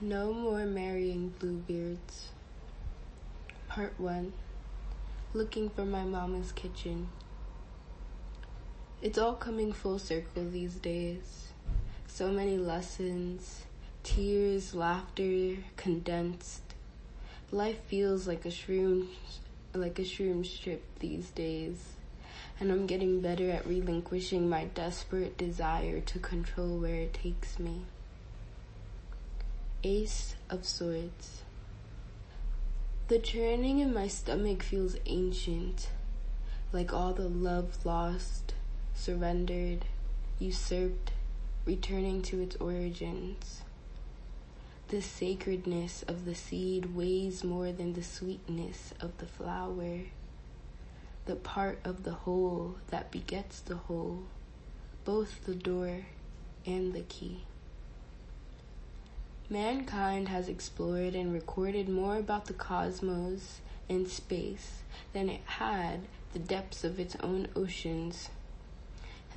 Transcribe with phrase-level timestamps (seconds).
[0.00, 2.26] No more marrying bluebeards.
[3.66, 4.32] Part 1
[5.34, 7.08] Looking for my mama's kitchen.
[9.02, 11.48] It's all coming full circle these days.
[12.06, 13.64] So many lessons,
[14.04, 16.62] tears, laughter, condensed.
[17.50, 19.08] Life feels like a shroom
[19.74, 21.76] like a shroom strip these days.
[22.60, 27.82] And I'm getting better at relinquishing my desperate desire to control where it takes me.
[29.84, 31.42] Ace of Swords.
[33.06, 35.90] The churning in my stomach feels ancient,
[36.72, 38.54] like all the love lost,
[38.92, 39.84] surrendered,
[40.40, 41.12] usurped,
[41.64, 43.62] returning to its origins.
[44.88, 50.00] The sacredness of the seed weighs more than the sweetness of the flower,
[51.26, 54.24] the part of the whole that begets the whole,
[55.04, 56.06] both the door
[56.66, 57.44] and the key.
[59.50, 64.82] Mankind has explored and recorded more about the cosmos and space
[65.14, 66.00] than it had
[66.34, 68.28] the depths of its own oceans.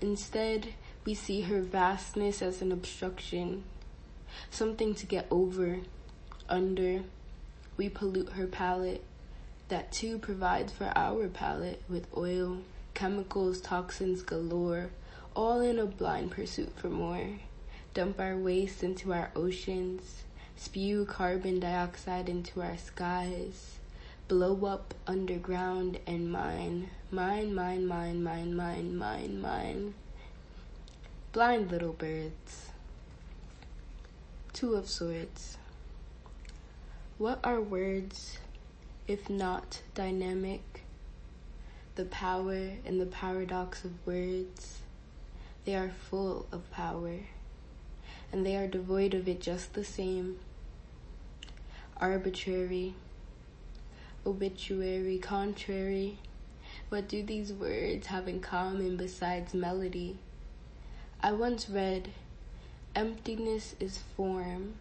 [0.00, 0.68] Instead,
[1.04, 3.64] we see her vastness as an obstruction,
[4.50, 5.80] something to get over,
[6.48, 7.02] under.
[7.76, 9.04] We pollute her palate,
[9.68, 12.62] that too provides for our palate with oil,
[12.94, 14.88] chemicals, toxins galore,
[15.36, 17.40] all in a blind pursuit for more
[17.98, 20.22] dump our waste into our oceans,
[20.54, 23.74] spew carbon dioxide into our skies,
[24.28, 29.94] blow up underground and mine, mine, mine, mine, mine, mine, mine, mine.
[31.32, 32.68] Blind little birds.
[34.52, 35.58] Two of Swords.
[37.16, 38.38] What are words
[39.08, 40.84] if not dynamic?
[41.96, 44.82] The power and the paradox of words.
[45.64, 47.22] They are full of power
[48.32, 50.38] and they are devoid of it just the same.
[51.96, 52.94] Arbitrary,
[54.26, 56.18] obituary, contrary.
[56.88, 60.18] What do these words have in common besides melody?
[61.20, 62.10] I once read,
[62.94, 64.74] emptiness is form,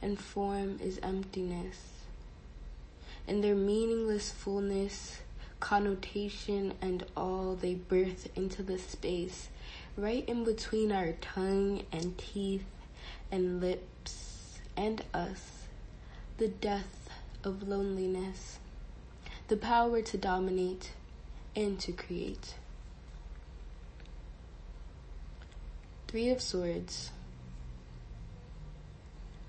[0.00, 1.78] and form is emptiness.
[3.26, 5.18] In their meaningless fullness,
[5.60, 9.48] connotation, and all, they birth into the space
[9.98, 12.64] right in between our tongue and teeth
[13.32, 15.64] and lips and us,
[16.36, 17.10] the death
[17.42, 18.60] of loneliness,
[19.48, 20.92] the power to dominate
[21.56, 22.54] and to create.
[26.06, 27.10] Three of Swords.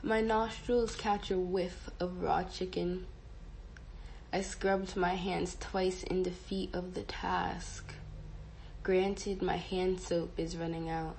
[0.02, 3.06] My nostrils catch a whiff of raw chicken.
[4.34, 7.94] I scrubbed my hands twice in defeat of the task.
[8.82, 11.18] Granted, my hand soap is running out.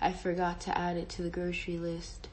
[0.00, 2.28] I forgot to add it to the grocery list,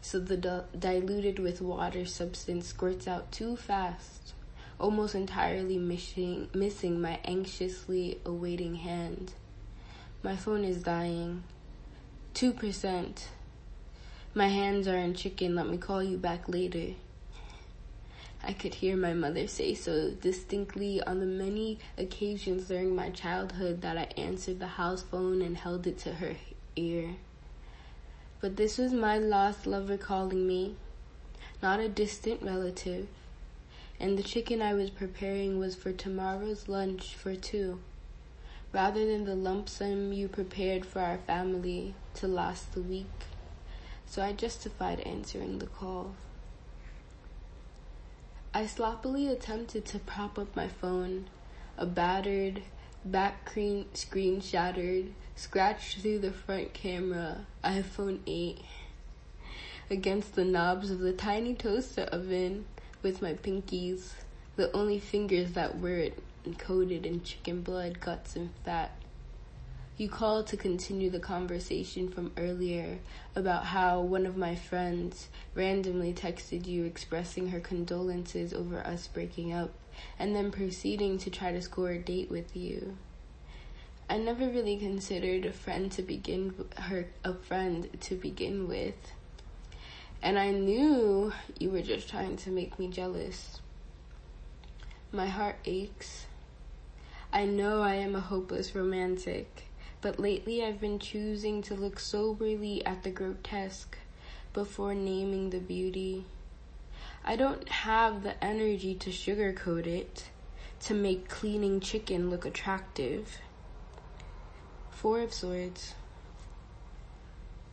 [0.00, 4.34] so the di- diluted with water substance squirts out too fast,
[4.78, 9.32] almost entirely missing, missing my anxiously awaiting hand.
[10.22, 11.42] My phone is dying.
[12.34, 13.24] 2%.
[14.32, 15.56] My hands are in chicken.
[15.56, 16.94] Let me call you back later.
[18.42, 23.82] I could hear my mother say so distinctly on the many occasions during my childhood
[23.82, 26.36] that I answered the house phone and held it to her
[26.76, 27.16] ear.
[28.40, 30.76] But this was my lost lover calling me,
[31.60, 33.08] not a distant relative,
[33.98, 37.80] and the chicken I was preparing was for tomorrow's lunch for two,
[38.72, 43.24] rather than the lump sum you prepared for our family to last the week.
[44.06, 46.14] So I justified answering the call.
[48.54, 51.26] I sloppily attempted to prop up my phone,
[51.76, 52.62] a battered,
[53.04, 53.50] back
[53.92, 58.60] screen shattered, scratched through the front camera iPhone 8
[59.90, 62.64] against the knobs of the tiny toaster oven
[63.02, 64.12] with my pinkies,
[64.56, 66.14] the only fingers that weren't
[66.58, 68.97] coated in chicken blood, guts, and fat.
[69.98, 73.00] You called to continue the conversation from earlier
[73.34, 79.52] about how one of my friends randomly texted you expressing her condolences over us breaking
[79.52, 79.70] up
[80.16, 82.96] and then proceeding to try to score a date with you.
[84.08, 89.12] I never really considered a friend to begin her a friend to begin with.
[90.22, 93.60] And I knew you were just trying to make me jealous.
[95.10, 96.26] My heart aches.
[97.32, 99.64] I know I am a hopeless romantic
[100.00, 103.96] but lately I've been choosing to look soberly at the grotesque
[104.52, 106.24] before naming the beauty.
[107.24, 110.30] I don't have the energy to sugarcoat it,
[110.80, 113.38] to make cleaning chicken look attractive.
[114.90, 115.94] Four of Swords.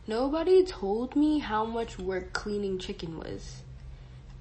[0.06, 3.62] Nobody told me how much work cleaning chicken was.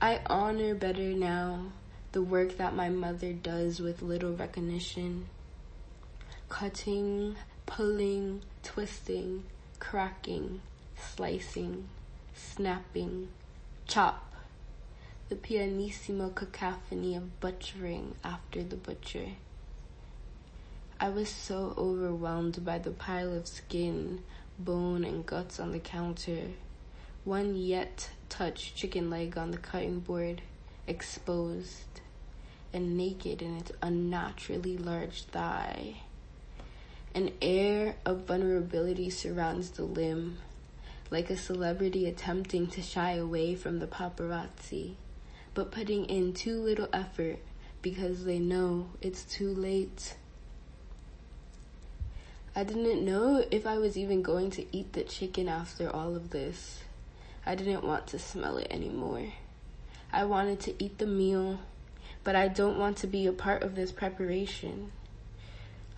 [0.02, 1.72] I honor better now
[2.12, 5.28] the work that my mother does with little recognition.
[6.50, 9.44] Cutting, pulling, twisting,
[9.79, 10.62] cracking,
[10.97, 11.88] slicing,
[12.33, 13.29] snapping,
[13.88, 14.33] chop.
[15.29, 19.29] The pianissimo cacophony of butchering after the butcher.
[21.00, 24.21] I was so overwhelmed by the pile of skin,
[24.59, 26.51] bone, and guts on the counter.
[27.23, 30.41] One yet touched chicken leg on the cutting board,
[30.88, 32.01] exposed
[32.71, 35.95] and naked in its unnaturally large thigh.
[37.15, 40.39] An air of vulnerability surrounds the limb,
[41.09, 44.95] like a celebrity attempting to shy away from the paparazzi,
[45.53, 47.39] but putting in too little effort
[47.81, 50.17] because they know it's too late.
[52.53, 56.31] I didn't know if I was even going to eat the chicken after all of
[56.31, 56.81] this.
[57.45, 59.31] I didn't want to smell it anymore.
[60.12, 61.59] I wanted to eat the meal,
[62.25, 64.91] but I don't want to be a part of this preparation.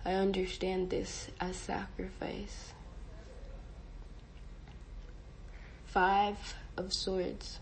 [0.04, 2.72] I understand this as sacrifice.
[5.86, 7.58] Five of Swords.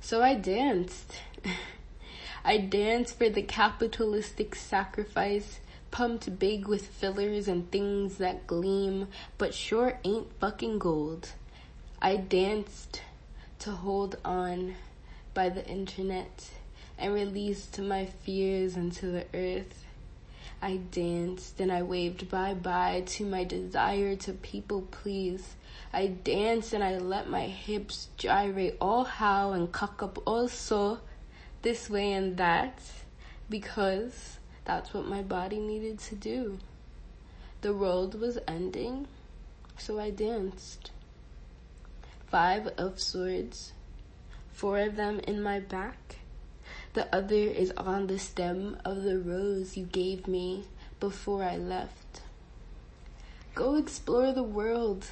[0.00, 1.20] So I danced.
[2.44, 5.60] I danced for the capitalistic sacrifice,
[5.92, 11.30] pumped big with fillers and things that gleam, but sure ain't fucking gold.
[12.00, 13.00] I danced
[13.60, 14.74] to hold on
[15.34, 16.50] by the internet
[16.98, 19.84] and released my fears into the earth.
[20.64, 25.56] I danced and I waved bye bye to my desire to people please.
[25.92, 31.00] I danced and I let my hips gyrate all how and cock up also
[31.62, 32.80] this way and that
[33.50, 36.58] because that's what my body needed to do.
[37.62, 39.08] The world was ending,
[39.76, 40.92] so I danced.
[42.28, 43.72] Five of swords,
[44.52, 46.18] four of them in my back,
[46.94, 50.64] the other is on the stem of the rose you gave me
[51.00, 52.20] before I left.
[53.54, 55.06] Go explore the world,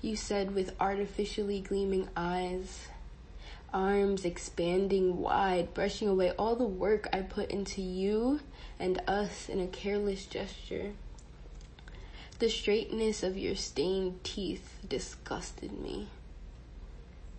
[0.00, 2.88] you said with artificially gleaming eyes.
[3.72, 8.40] Arms expanding wide, brushing away all the work I put into you
[8.78, 10.92] and us in a careless gesture.
[12.38, 16.08] The straightness of your stained teeth disgusted me.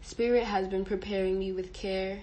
[0.02, 2.20] Spirit has been preparing me with care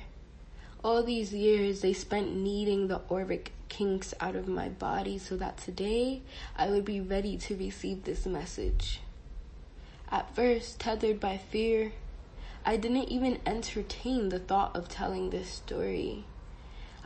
[0.85, 5.57] all these years they spent kneading the auric kinks out of my body so that
[5.57, 6.21] today
[6.59, 9.01] I would be ready to receive this message.
[10.11, 11.93] At first, tethered by fear,
[12.67, 16.25] I didn't even entertain the thought of telling this story.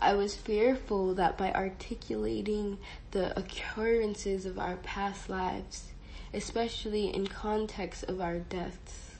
[0.01, 2.79] I was fearful that by articulating
[3.13, 5.93] the occurrences of our past lives,
[6.35, 9.13] especially in context of our deaths,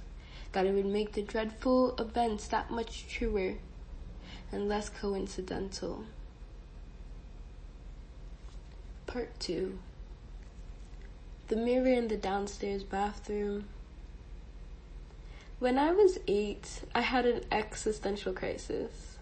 [0.51, 3.55] that it would make the dreadful events that much truer
[4.53, 6.05] and less coincidental.
[9.07, 9.79] Part 2
[11.49, 13.65] The mirror in the downstairs bathroom.
[15.59, 19.17] When I was eight, I had an existential crisis.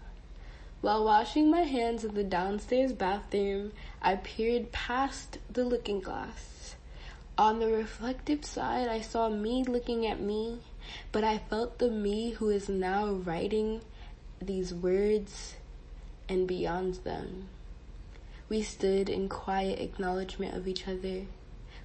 [0.81, 3.71] While washing my hands in the downstairs bathroom,
[4.01, 6.75] I peered past the looking glass.
[7.37, 10.59] On the reflective side, I saw me looking at me,
[11.11, 13.81] but I felt the me who is now writing
[14.41, 15.55] these words
[16.29, 17.49] and beyond them.
[18.49, 21.23] We stood in quiet acknowledgement of each other,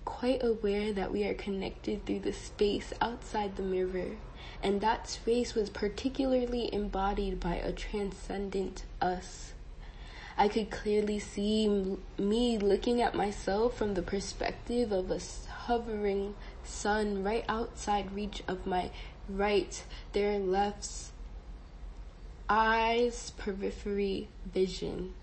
[0.04, 4.16] quite aware that we are connected through the space outside the mirror,
[4.62, 9.54] and that space was particularly embodied by a transcendent us.
[10.36, 15.20] I could clearly see me looking at myself from the perspective of a
[15.66, 18.90] hovering sun right outside reach of my
[19.28, 21.12] right, their lefts,
[22.52, 25.14] eyes, periphery, vision.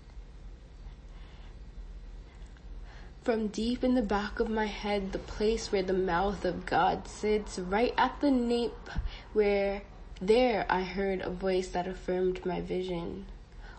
[3.22, 7.06] From deep in the back of my head, the place where the mouth of God
[7.06, 8.90] sits, right at the nape
[9.32, 9.82] where
[10.20, 13.26] there I heard a voice that affirmed my vision.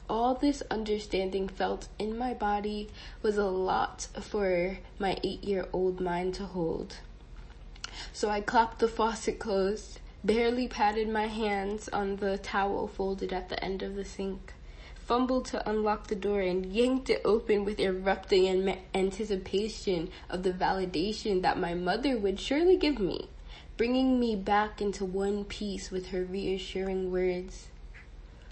[0.10, 2.88] All this understanding felt in my body
[3.22, 7.00] was a lot for my eight year old mind to hold.
[8.14, 13.50] So I clapped the faucet closed barely patted my hands on the towel folded at
[13.50, 14.54] the end of the sink,
[14.96, 20.54] fumbled to unlock the door and yanked it open with erupting in anticipation of the
[20.54, 23.28] validation that my mother would surely give me,
[23.78, 27.68] bringing me back into one piece with her reassuring words.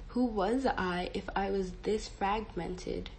[0.09, 3.11] Who was I if I was this fragmented?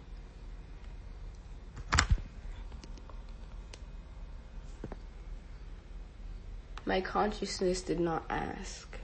[6.91, 8.97] My consciousness did not ask.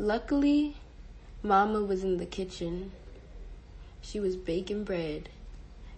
[0.00, 0.74] Luckily,
[1.44, 2.90] Mama was in the kitchen.
[4.00, 5.28] She was baking bread.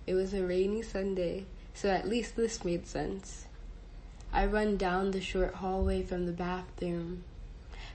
[0.06, 3.46] It was a rainy Sunday, so at least this made sense.
[4.30, 7.24] I run down the short hallway from the bathroom.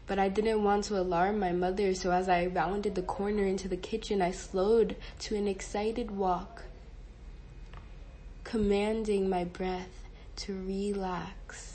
[0.08, 3.68] But I didn't want to alarm my mother, so as I rounded the corner into
[3.68, 6.64] the kitchen, I slowed to an excited walk,
[8.44, 11.75] commanding my breath to relax.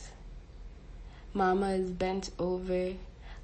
[1.32, 2.94] Mama is bent over,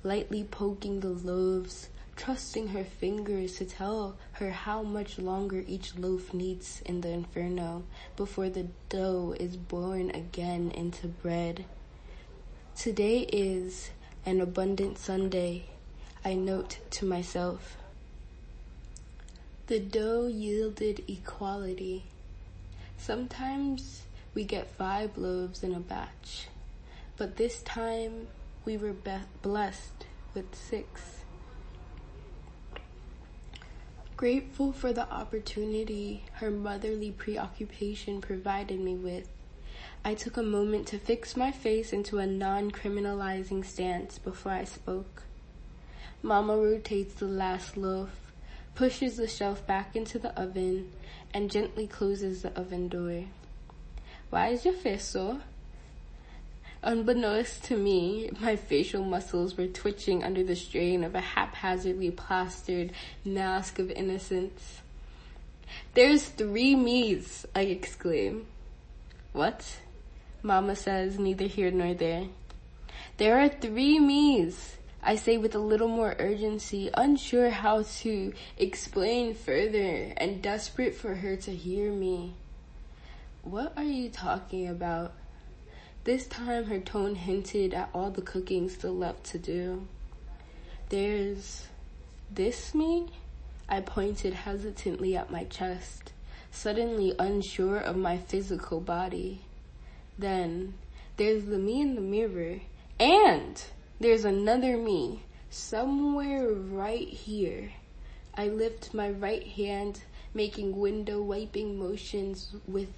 [0.02, 6.34] lightly poking the loaves, trusting her fingers to tell her how much longer each loaf
[6.34, 7.84] needs in the inferno
[8.16, 11.64] before the dough is born again into bread.
[12.74, 13.90] Today is
[14.24, 15.66] an abundant Sunday,
[16.24, 17.76] I note to myself.
[19.68, 22.04] The dough yielded equality.
[22.98, 24.02] Sometimes
[24.34, 26.48] we get five loaves in a batch,
[27.16, 28.28] but this time
[28.64, 31.24] we were be- blessed with six.
[34.16, 39.28] Grateful for the opportunity her motherly preoccupation provided me with,
[40.04, 44.64] I took a moment to fix my face into a non criminalizing stance before I
[44.64, 45.24] spoke.
[46.22, 48.32] Mama rotates the last loaf,
[48.74, 50.92] pushes the shelf back into the oven,
[51.34, 53.24] and gently closes the oven door.
[54.30, 55.40] Why is your face so?
[56.86, 62.92] Unbeknownst to me, my facial muscles were twitching under the strain of a haphazardly plastered
[63.24, 64.82] mask of innocence.
[65.94, 68.46] There's three me's, I exclaim.
[69.32, 69.80] What?
[70.44, 72.28] Mama says, neither here nor there.
[73.16, 79.34] There are three me's, I say with a little more urgency, unsure how to explain
[79.34, 82.34] further and desperate for her to hear me.
[83.42, 85.14] What are you talking about?
[86.06, 89.88] This time her tone hinted at all the cooking still left to do.
[90.88, 91.66] There's
[92.32, 93.08] this me?
[93.68, 96.12] I pointed hesitantly at my chest,
[96.52, 99.40] suddenly unsure of my physical body.
[100.16, 100.74] Then
[101.16, 102.60] there's the me in the mirror,
[103.00, 103.60] and
[103.98, 107.72] there's another me somewhere right here.
[108.32, 110.02] I lift my right hand,
[110.34, 112.90] making window wiping motions with.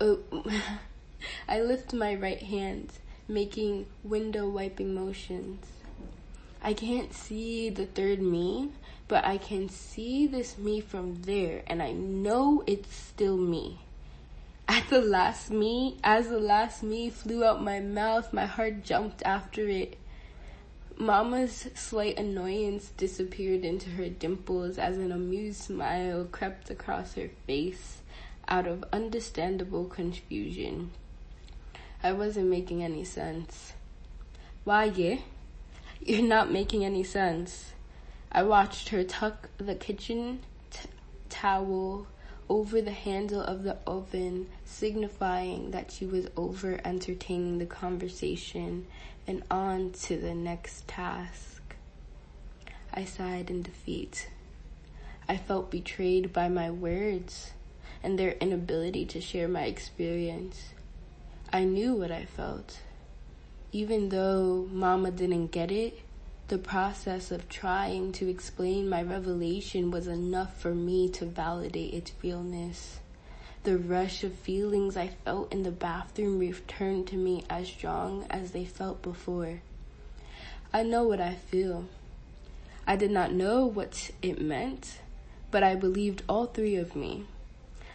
[0.00, 0.18] Oh,
[1.48, 2.92] I lift my right hand,
[3.28, 5.64] making window wiping motions.
[6.62, 8.70] I can't see the third me,
[9.08, 13.78] but I can see this me from there, and I know it's still me.
[14.68, 19.22] At the last me, as the last me flew out my mouth, my heart jumped
[19.24, 19.96] after it.
[20.98, 28.00] Mama's slight annoyance disappeared into her dimples as an amused smile crept across her face
[28.48, 30.90] out of understandable confusion.
[32.06, 33.72] I wasn't making any sense.
[34.62, 35.16] Why, yeah?
[36.00, 37.72] You're not making any sense.
[38.30, 40.38] I watched her tuck the kitchen
[40.70, 40.88] t-
[41.28, 42.06] towel
[42.48, 48.86] over the handle of the oven, signifying that she was over entertaining the conversation
[49.26, 51.74] and on to the next task.
[52.94, 54.30] I sighed in defeat.
[55.28, 57.50] I felt betrayed by my words
[58.00, 60.66] and their inability to share my experience.
[61.56, 62.80] I knew what I felt.
[63.72, 65.98] Even though Mama didn't get it,
[66.48, 72.12] the process of trying to explain my revelation was enough for me to validate its
[72.22, 72.98] realness.
[73.62, 78.50] The rush of feelings I felt in the bathroom returned to me as strong as
[78.50, 79.62] they felt before.
[80.74, 81.86] I know what I feel.
[82.86, 84.98] I did not know what it meant,
[85.50, 87.24] but I believed all three of me.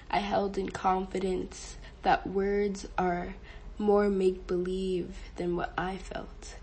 [0.09, 3.35] I held in confidence that words are
[3.77, 6.55] more make believe than what I felt.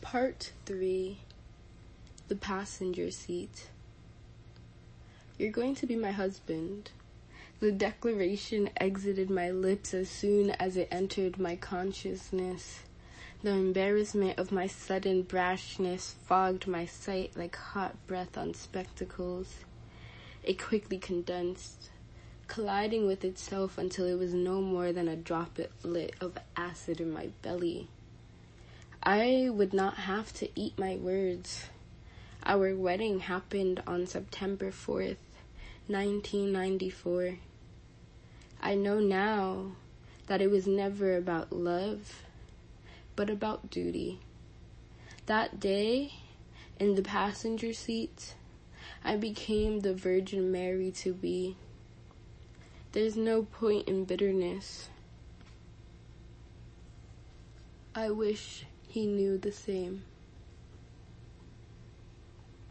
[0.00, 1.18] Part 3
[2.28, 3.68] The Passenger Seat.
[5.38, 6.90] You're going to be my husband.
[7.60, 12.80] The declaration exited my lips as soon as it entered my consciousness.
[13.42, 19.56] The embarrassment of my sudden brashness fogged my sight like hot breath on spectacles.
[20.42, 21.90] It quickly condensed,
[22.48, 25.72] colliding with itself until it was no more than a droplet
[26.20, 27.88] of acid in my belly.
[29.02, 31.66] I would not have to eat my words.
[32.44, 35.16] Our wedding happened on September 4th,
[35.86, 37.36] 1994.
[38.62, 39.72] I know now
[40.26, 42.22] that it was never about love,
[43.14, 44.20] but about duty.
[45.26, 46.14] That day,
[46.78, 48.34] in the passenger seat,
[49.04, 51.56] I became the Virgin Mary to be.
[52.94, 54.88] There's no point in bitterness.
[57.92, 60.04] I wish he knew the same.